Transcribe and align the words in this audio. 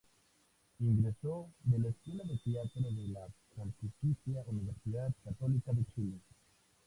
Egresó 0.79 1.49
de 1.63 1.77
la 1.77 1.89
Escuela 1.89 2.23
de 2.23 2.35
Teatro 2.39 2.81
de 2.89 3.07
la 3.09 3.27
Pontificia 3.55 4.41
Universidad 4.47 5.13
Católica 5.23 5.73
de 5.73 5.85
Chile. 5.93 6.17